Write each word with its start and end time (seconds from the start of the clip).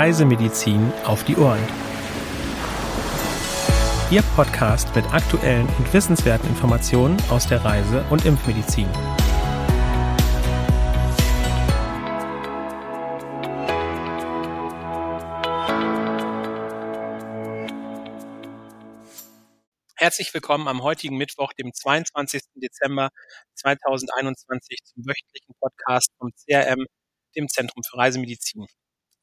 Reisemedizin 0.00 0.90
auf 1.04 1.24
die 1.24 1.36
Ohren. 1.36 1.60
Ihr 4.10 4.22
Podcast 4.34 4.96
mit 4.96 5.04
aktuellen 5.12 5.68
und 5.76 5.92
wissenswerten 5.92 6.48
Informationen 6.48 7.18
aus 7.28 7.46
der 7.46 7.62
Reise- 7.62 8.02
und 8.08 8.24
Impfmedizin. 8.24 8.88
Herzlich 19.96 20.32
willkommen 20.32 20.66
am 20.66 20.82
heutigen 20.82 21.18
Mittwoch, 21.18 21.52
dem 21.52 21.74
22. 21.74 22.40
Dezember 22.54 23.10
2021 23.52 24.78
zum 24.82 25.04
wöchentlichen 25.04 25.54
Podcast 25.60 26.08
vom 26.16 26.30
CRM, 26.32 26.86
dem 27.36 27.48
Zentrum 27.48 27.82
für 27.82 27.98
Reisemedizin. 27.98 28.66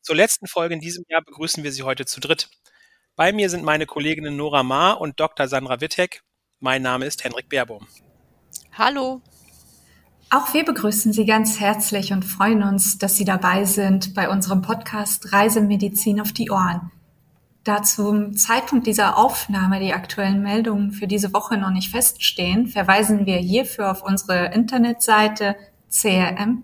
Zur 0.07 0.15
letzten 0.15 0.47
Folge 0.47 0.73
in 0.73 0.79
diesem 0.79 1.03
Jahr 1.09 1.21
begrüßen 1.21 1.65
wir 1.65 1.73
Sie 1.73 1.83
heute 1.83 2.05
zu 2.05 2.21
dritt. 2.21 2.50
Bei 3.18 3.33
mir 3.33 3.50
sind 3.50 3.65
meine 3.65 3.86
Kolleginnen 3.86 4.37
Nora 4.37 4.63
Ma 4.63 4.93
und 4.93 5.19
Dr. 5.19 5.49
Sandra 5.49 5.82
Wittek. 5.82 6.23
Mein 6.61 6.82
Name 6.82 7.05
ist 7.05 7.25
Henrik 7.25 7.49
Baerbohm. 7.49 7.86
Hallo. 8.71 9.21
Auch 10.29 10.54
wir 10.54 10.63
begrüßen 10.63 11.11
Sie 11.11 11.25
ganz 11.25 11.59
herzlich 11.59 12.13
und 12.13 12.23
freuen 12.23 12.63
uns, 12.63 12.97
dass 12.97 13.18
Sie 13.18 13.25
dabei 13.25 13.65
sind 13.65 14.13
bei 14.13 14.29
unserem 14.29 14.61
Podcast 14.61 15.33
Reisemedizin 15.33 16.21
auf 16.21 16.32
die 16.32 16.51
Ohren. 16.51 16.89
Da 17.65 17.83
zum 17.83 18.37
Zeitpunkt 18.37 18.87
dieser 18.87 19.18
Aufnahme 19.18 19.82
die 19.82 19.91
aktuellen 19.91 20.41
Meldungen 20.41 20.93
für 20.93 21.07
diese 21.07 21.33
Woche 21.33 21.57
noch 21.57 21.71
nicht 21.71 21.91
feststehen, 21.91 22.68
verweisen 22.68 23.25
wir 23.25 23.39
hierfür 23.39 23.91
auf 23.91 24.04
unsere 24.04 24.54
Internetseite 24.54 25.57
crm.de 25.91 26.63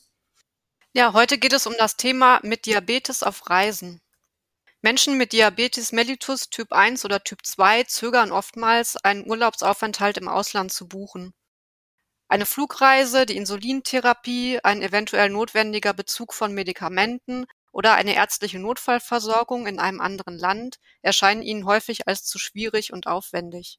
Ja, 0.97 1.13
heute 1.13 1.37
geht 1.37 1.53
es 1.53 1.67
um 1.67 1.75
das 1.77 1.95
Thema 1.95 2.39
mit 2.41 2.65
Diabetes 2.65 3.21
auf 3.21 3.51
Reisen. 3.51 4.01
Menschen 4.81 5.15
mit 5.15 5.31
Diabetes 5.31 5.91
mellitus 5.91 6.49
Typ 6.49 6.73
1 6.73 7.05
oder 7.05 7.23
Typ 7.23 7.45
2 7.45 7.83
zögern 7.83 8.31
oftmals, 8.31 8.97
einen 8.97 9.29
Urlaubsaufenthalt 9.29 10.17
im 10.17 10.27
Ausland 10.27 10.73
zu 10.73 10.87
buchen. 10.87 11.35
Eine 12.27 12.47
Flugreise, 12.47 13.27
die 13.27 13.37
Insulintherapie, 13.37 14.59
ein 14.63 14.81
eventuell 14.81 15.29
notwendiger 15.29 15.93
Bezug 15.93 16.33
von 16.33 16.51
Medikamenten 16.51 17.45
oder 17.71 17.93
eine 17.93 18.15
ärztliche 18.15 18.57
Notfallversorgung 18.57 19.67
in 19.67 19.77
einem 19.77 20.01
anderen 20.01 20.39
Land 20.39 20.79
erscheinen 21.03 21.43
ihnen 21.43 21.67
häufig 21.67 22.07
als 22.07 22.23
zu 22.23 22.39
schwierig 22.39 22.91
und 22.91 23.05
aufwendig. 23.05 23.77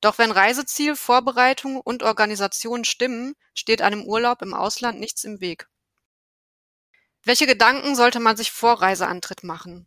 Doch 0.00 0.16
wenn 0.16 0.30
Reiseziel, 0.30 0.96
Vorbereitung 0.96 1.78
und 1.78 2.02
Organisation 2.02 2.84
stimmen, 2.84 3.34
steht 3.52 3.82
einem 3.82 4.04
Urlaub 4.04 4.40
im 4.40 4.54
Ausland 4.54 4.98
nichts 4.98 5.24
im 5.24 5.42
Weg. 5.42 5.69
Welche 7.22 7.46
Gedanken 7.46 7.96
sollte 7.96 8.18
man 8.18 8.36
sich 8.36 8.50
vor 8.50 8.80
Reiseantritt 8.80 9.44
machen? 9.44 9.86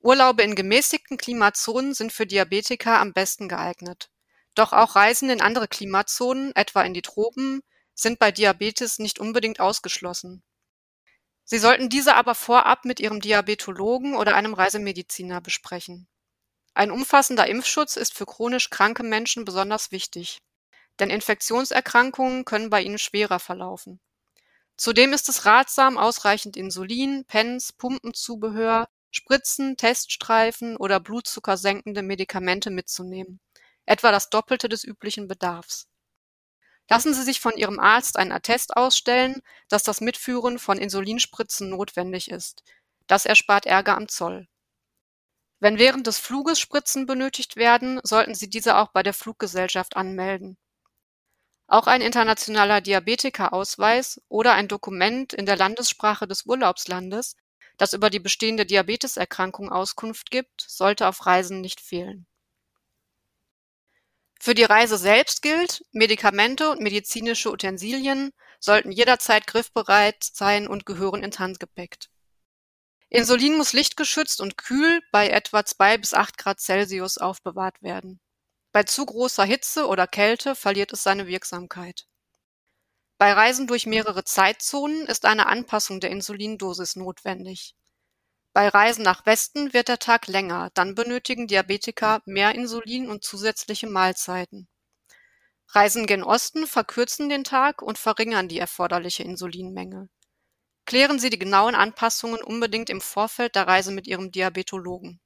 Urlaube 0.00 0.42
in 0.42 0.56
gemäßigten 0.56 1.18
Klimazonen 1.18 1.94
sind 1.94 2.12
für 2.12 2.26
Diabetiker 2.26 2.98
am 2.98 3.12
besten 3.12 3.48
geeignet. 3.48 4.10
Doch 4.54 4.72
auch 4.72 4.96
Reisen 4.96 5.30
in 5.30 5.40
andere 5.40 5.68
Klimazonen, 5.68 6.54
etwa 6.56 6.82
in 6.82 6.94
die 6.94 7.02
Tropen, 7.02 7.62
sind 7.94 8.18
bei 8.18 8.32
Diabetes 8.32 8.98
nicht 8.98 9.20
unbedingt 9.20 9.60
ausgeschlossen. 9.60 10.42
Sie 11.44 11.58
sollten 11.58 11.88
diese 11.88 12.16
aber 12.16 12.34
vorab 12.34 12.84
mit 12.84 12.98
Ihrem 12.98 13.20
Diabetologen 13.20 14.16
oder 14.16 14.34
einem 14.34 14.54
Reisemediziner 14.54 15.40
besprechen. 15.40 16.08
Ein 16.74 16.90
umfassender 16.90 17.46
Impfschutz 17.46 17.96
ist 17.96 18.14
für 18.14 18.26
chronisch 18.26 18.68
kranke 18.70 19.04
Menschen 19.04 19.44
besonders 19.44 19.92
wichtig, 19.92 20.42
denn 20.98 21.08
Infektionserkrankungen 21.08 22.44
können 22.44 22.68
bei 22.68 22.82
ihnen 22.82 22.98
schwerer 22.98 23.38
verlaufen. 23.38 24.00
Zudem 24.76 25.12
ist 25.12 25.28
es 25.28 25.46
ratsam, 25.46 25.96
ausreichend 25.96 26.56
Insulin, 26.56 27.24
Pens, 27.24 27.72
Pumpenzubehör, 27.72 28.88
Spritzen, 29.10 29.76
Teststreifen 29.76 30.76
oder 30.76 31.00
blutzuckersenkende 31.00 32.02
Medikamente 32.02 32.70
mitzunehmen, 32.70 33.40
etwa 33.86 34.12
das 34.12 34.28
Doppelte 34.28 34.68
des 34.68 34.84
üblichen 34.84 35.28
Bedarfs. 35.28 35.88
Lassen 36.88 37.14
Sie 37.14 37.22
sich 37.22 37.40
von 37.40 37.56
Ihrem 37.56 37.80
Arzt 37.80 38.16
ein 38.16 38.30
Attest 38.30 38.76
ausstellen, 38.76 39.40
dass 39.68 39.82
das 39.82 40.00
Mitführen 40.00 40.58
von 40.58 40.78
Insulinspritzen 40.78 41.70
notwendig 41.70 42.30
ist. 42.30 42.62
Das 43.06 43.26
erspart 43.26 43.66
Ärger 43.66 43.96
am 43.96 44.08
Zoll. 44.08 44.46
Wenn 45.58 45.78
während 45.78 46.06
des 46.06 46.18
Fluges 46.18 46.60
Spritzen 46.60 47.06
benötigt 47.06 47.56
werden, 47.56 47.98
sollten 48.02 48.34
Sie 48.34 48.50
diese 48.50 48.76
auch 48.76 48.92
bei 48.92 49.02
der 49.02 49.14
Fluggesellschaft 49.14 49.96
anmelden. 49.96 50.58
Auch 51.68 51.88
ein 51.88 52.00
internationaler 52.00 52.80
Diabetikerausweis 52.80 54.20
oder 54.28 54.52
ein 54.52 54.68
Dokument 54.68 55.32
in 55.32 55.46
der 55.46 55.56
Landessprache 55.56 56.28
des 56.28 56.46
Urlaubslandes, 56.46 57.36
das 57.76 57.92
über 57.92 58.08
die 58.08 58.20
bestehende 58.20 58.66
Diabeteserkrankung 58.66 59.70
Auskunft 59.70 60.30
gibt, 60.30 60.64
sollte 60.66 61.08
auf 61.08 61.26
Reisen 61.26 61.60
nicht 61.60 61.80
fehlen. 61.80 62.26
Für 64.38 64.54
die 64.54 64.64
Reise 64.64 64.96
selbst 64.96 65.42
gilt, 65.42 65.84
Medikamente 65.92 66.70
und 66.70 66.80
medizinische 66.80 67.50
Utensilien 67.50 68.32
sollten 68.60 68.92
jederzeit 68.92 69.46
griffbereit 69.46 70.22
sein 70.22 70.68
und 70.68 70.86
gehören 70.86 71.24
ins 71.24 71.38
Handgepäck. 71.38 71.96
Insulin 73.08 73.56
muss 73.56 73.72
lichtgeschützt 73.72 74.40
und 74.40 74.56
kühl 74.56 75.00
bei 75.10 75.28
etwa 75.28 75.64
zwei 75.64 75.96
bis 75.98 76.14
acht 76.14 76.38
Grad 76.38 76.60
Celsius 76.60 77.18
aufbewahrt 77.18 77.82
werden. 77.82 78.20
Bei 78.76 78.82
zu 78.82 79.06
großer 79.06 79.46
Hitze 79.46 79.86
oder 79.86 80.06
Kälte 80.06 80.54
verliert 80.54 80.92
es 80.92 81.02
seine 81.02 81.26
Wirksamkeit. 81.26 82.06
Bei 83.16 83.32
Reisen 83.32 83.66
durch 83.66 83.86
mehrere 83.86 84.22
Zeitzonen 84.22 85.06
ist 85.06 85.24
eine 85.24 85.46
Anpassung 85.46 85.98
der 85.98 86.10
Insulindosis 86.10 86.94
notwendig. 86.94 87.74
Bei 88.52 88.68
Reisen 88.68 89.02
nach 89.02 89.24
Westen 89.24 89.72
wird 89.72 89.88
der 89.88 89.98
Tag 89.98 90.26
länger, 90.26 90.68
dann 90.74 90.94
benötigen 90.94 91.46
Diabetiker 91.46 92.20
mehr 92.26 92.54
Insulin 92.54 93.08
und 93.08 93.24
zusätzliche 93.24 93.86
Mahlzeiten. 93.86 94.68
Reisen 95.68 96.04
gen 96.04 96.22
Osten 96.22 96.66
verkürzen 96.66 97.30
den 97.30 97.44
Tag 97.44 97.80
und 97.80 97.96
verringern 97.96 98.46
die 98.46 98.58
erforderliche 98.58 99.22
Insulinmenge. 99.22 100.10
Klären 100.84 101.18
Sie 101.18 101.30
die 101.30 101.38
genauen 101.38 101.74
Anpassungen 101.74 102.42
unbedingt 102.42 102.90
im 102.90 103.00
Vorfeld 103.00 103.54
der 103.54 103.68
Reise 103.68 103.90
mit 103.90 104.06
Ihrem 104.06 104.32
Diabetologen. 104.32 105.22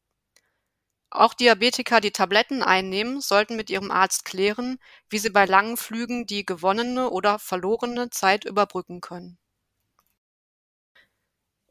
Auch 1.11 1.35
Diabetiker, 1.35 2.01
die 2.01 2.13
Tabletten 2.13 2.63
einnehmen, 2.63 3.21
sollten 3.21 3.57
mit 3.57 3.69
ihrem 3.69 3.91
Arzt 3.91 4.25
klären, 4.25 4.79
wie 5.09 5.19
sie 5.19 5.31
bei 5.31 5.45
langen 5.45 5.77
Flügen 5.77 6.27
die 6.27 6.47
gewonnene 6.47 7.11
oder 7.11 7.39
verlorene 7.39 8.11
Zeit 8.11 8.45
überbrücken 8.45 9.01
können. 9.01 9.39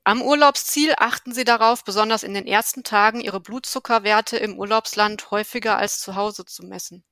Am 0.04 0.22
Urlaubsziel 0.22 0.94
achten 0.98 1.34
Sie 1.34 1.46
darauf, 1.46 1.86
besonders 1.86 2.24
in 2.24 2.34
den 2.34 2.48
ersten 2.48 2.84
Tagen 2.84 3.22
Ihre 3.22 3.40
Blutzuckerwerte 3.40 4.38
im 4.38 4.60
Urlaubsland 4.60 5.32
häufiger 5.32 5.78
als 5.78 6.02
zu 6.02 6.16
Hause 6.16 6.46
zu 6.46 6.66
messen. 6.66 7.06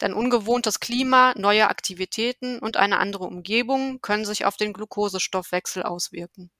Denn 0.00 0.14
ungewohntes 0.14 0.80
Klima, 0.80 1.34
neue 1.36 1.68
Aktivitäten 1.68 2.58
und 2.58 2.76
eine 2.76 2.98
andere 2.98 3.24
Umgebung 3.24 4.00
können 4.00 4.24
sich 4.24 4.46
auf 4.46 4.56
den 4.56 4.72
Glukosestoffwechsel 4.72 5.82
auswirken. 5.82 6.50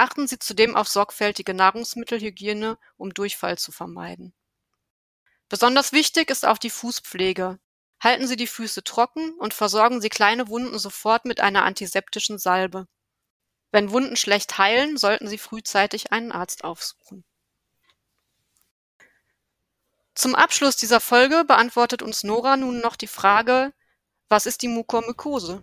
Achten 0.00 0.26
Sie 0.26 0.38
zudem 0.38 0.76
auf 0.76 0.88
sorgfältige 0.88 1.52
Nahrungsmittelhygiene, 1.52 2.78
um 2.96 3.12
Durchfall 3.12 3.58
zu 3.58 3.70
vermeiden. 3.70 4.32
Besonders 5.50 5.92
wichtig 5.92 6.30
ist 6.30 6.46
auch 6.46 6.56
die 6.56 6.70
Fußpflege. 6.70 7.58
Halten 8.02 8.26
Sie 8.26 8.36
die 8.36 8.46
Füße 8.46 8.82
trocken 8.82 9.34
und 9.34 9.52
versorgen 9.52 10.00
Sie 10.00 10.08
kleine 10.08 10.48
Wunden 10.48 10.78
sofort 10.78 11.26
mit 11.26 11.42
einer 11.42 11.64
antiseptischen 11.64 12.38
Salbe. 12.38 12.88
Wenn 13.72 13.90
Wunden 13.90 14.16
schlecht 14.16 14.56
heilen, 14.56 14.96
sollten 14.96 15.28
Sie 15.28 15.36
frühzeitig 15.36 16.12
einen 16.12 16.32
Arzt 16.32 16.64
aufsuchen. 16.64 17.22
Zum 20.14 20.34
Abschluss 20.34 20.76
dieser 20.76 21.00
Folge 21.00 21.44
beantwortet 21.46 22.00
uns 22.00 22.24
Nora 22.24 22.56
nun 22.56 22.80
noch 22.80 22.96
die 22.96 23.06
Frage, 23.06 23.74
was 24.30 24.46
ist 24.46 24.62
die 24.62 24.68
Mukormykose? 24.68 25.62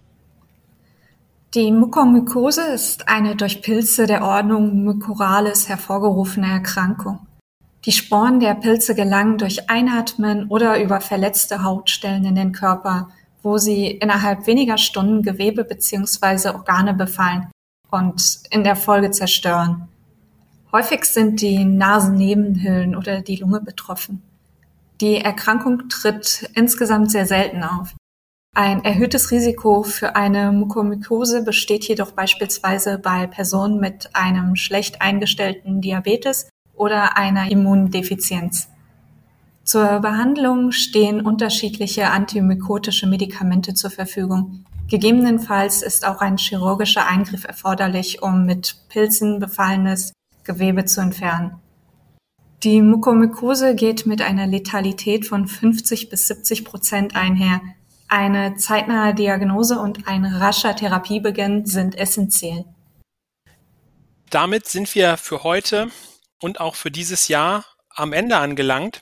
Die 1.57 1.71
Mukormykose 1.71 2.61
ist 2.67 3.09
eine 3.09 3.35
durch 3.35 3.63
Pilze 3.63 4.05
der 4.05 4.23
Ordnung 4.23 4.83
Mycorrhalis 4.83 5.67
hervorgerufene 5.67 6.45
Erkrankung. 6.45 7.25
Die 7.85 7.91
Sporen 7.91 8.39
der 8.39 8.53
Pilze 8.53 8.93
gelangen 8.93 9.39
durch 9.39 9.67
Einatmen 9.67 10.49
oder 10.49 10.79
über 10.79 11.01
verletzte 11.01 11.63
Hautstellen 11.63 12.25
in 12.25 12.35
den 12.35 12.51
Körper, 12.51 13.09
wo 13.41 13.57
sie 13.57 13.87
innerhalb 13.87 14.45
weniger 14.45 14.77
Stunden 14.77 15.23
Gewebe 15.23 15.63
bzw. 15.63 16.49
Organe 16.49 16.93
befallen 16.93 17.49
und 17.89 18.21
in 18.51 18.63
der 18.63 18.75
Folge 18.75 19.09
zerstören. 19.09 19.87
Häufig 20.71 21.05
sind 21.05 21.41
die 21.41 21.65
Nasennebenhöhlen 21.65 22.95
oder 22.95 23.21
die 23.21 23.37
Lunge 23.37 23.61
betroffen. 23.61 24.21
Die 25.01 25.15
Erkrankung 25.15 25.89
tritt 25.89 26.51
insgesamt 26.53 27.09
sehr 27.09 27.25
selten 27.25 27.63
auf. 27.63 27.95
Ein 28.59 28.83
erhöhtes 28.83 29.29
Risiko 29.29 29.83
für 29.83 30.15
eine 30.15 30.51
Mukormykose 30.51 31.43
besteht 31.43 31.87
jedoch 31.87 32.13
beispielsweise 32.13 32.97
bei 32.97 33.27
Personen 33.27 33.79
mit 33.79 34.09
einem 34.15 34.55
schlecht 34.55 34.99
eingestellten 34.99 35.79
Diabetes 35.79 36.49
oder 36.73 37.17
einer 37.17 37.51
Immundefizienz. 37.51 38.67
Zur 39.63 39.99
Behandlung 39.99 40.71
stehen 40.71 41.21
unterschiedliche 41.21 42.09
antimykotische 42.09 43.05
Medikamente 43.05 43.75
zur 43.75 43.91
Verfügung. 43.91 44.65
Gegebenenfalls 44.87 45.83
ist 45.83 46.07
auch 46.07 46.21
ein 46.21 46.39
chirurgischer 46.39 47.07
Eingriff 47.07 47.43
erforderlich, 47.43 48.23
um 48.23 48.47
mit 48.47 48.87
Pilzen 48.89 49.37
befallenes 49.37 50.13
Gewebe 50.45 50.85
zu 50.85 51.01
entfernen. 51.01 51.59
Die 52.63 52.81
Mukormykose 52.81 53.75
geht 53.75 54.07
mit 54.07 54.23
einer 54.23 54.47
Letalität 54.47 55.27
von 55.27 55.47
50 55.47 56.09
bis 56.09 56.27
70 56.27 56.65
Prozent 56.65 57.15
einher. 57.15 57.61
Eine 58.09 58.55
zeitnahe 58.55 59.13
Diagnose 59.13 59.79
und 59.79 60.07
ein 60.07 60.23
rascher 60.23 60.75
Therapiebeginn 60.75 61.65
sind 61.65 61.95
essentiell. 61.97 62.65
Damit 64.29 64.67
sind 64.67 64.93
wir 64.95 65.17
für 65.17 65.43
heute 65.43 65.89
und 66.41 66.59
auch 66.59 66.75
für 66.75 66.91
dieses 66.91 67.27
Jahr 67.27 67.65
am 67.89 68.13
Ende 68.13 68.37
angelangt. 68.37 69.01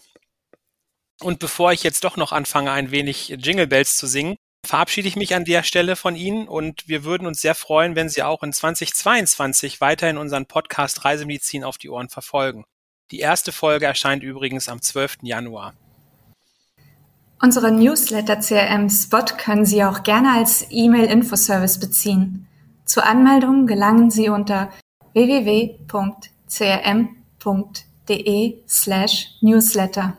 Und 1.22 1.40
bevor 1.40 1.72
ich 1.72 1.84
jetzt 1.84 2.04
doch 2.04 2.18
noch 2.18 2.32
anfange, 2.32 2.72
ein 2.72 2.92
wenig 2.92 3.30
Jingle 3.40 3.68
Bells 3.68 3.98
zu 3.98 4.08
singen, 4.08 4.36
verabschiede 4.66 5.08
ich 5.08 5.16
mich 5.16 5.36
an 5.36 5.46
der 5.46 5.64
Stelle 5.64 5.96
von 5.96 6.16
Ihnen 6.16 6.48
und 6.48 6.88
wir 6.88 7.04
würden 7.04 7.28
uns 7.28 7.42
sehr 7.42 7.56
freuen, 7.56 7.96
wenn 7.96 8.10
Sie 8.10 8.24
auch 8.24 8.42
in 8.44 8.52
2022 8.52 9.82
weiterhin 9.82 10.18
unseren 10.18 10.48
Podcast 10.48 11.06
Reisemedizin 11.06 11.64
auf 11.64 11.78
die 11.78 11.90
Ohren 11.90 12.10
verfolgen. 12.10 12.66
Die 13.12 13.20
erste 13.20 13.52
Folge 13.52 13.86
erscheint 13.86 14.24
übrigens 14.24 14.68
am 14.68 14.82
12. 14.82 15.18
Januar. 15.22 15.76
Unsere 17.42 17.72
Newsletter 17.72 18.40
CRM 18.40 18.90
Spot 18.90 19.26
können 19.38 19.66
Sie 19.66 19.84
auch 19.84 20.04
gerne 20.04 20.32
als 20.32 20.68
E-Mail-Infoservice 20.70 21.80
beziehen. 21.80 22.48
Zur 22.86 23.06
Anmeldung 23.06 23.68
gelangen 23.68 24.10
Sie 24.10 24.30
unter 24.30 24.70
www.crm.de 25.14 25.78
slash 28.68 29.28
newsletter. 29.42 30.18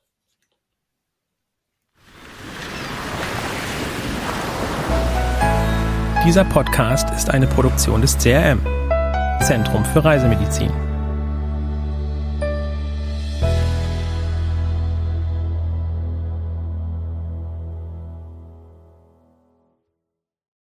Dieser 6.27 6.45
Podcast 6.45 7.11
ist 7.11 7.31
eine 7.31 7.47
Produktion 7.47 8.01
des 8.01 8.19
CRM, 8.19 8.61
Zentrum 9.41 9.85
für 9.85 10.05
Reisemedizin. 10.05 10.92